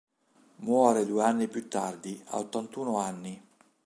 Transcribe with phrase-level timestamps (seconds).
[0.63, 3.39] Muore due anni più tardi, a ottantuno anni.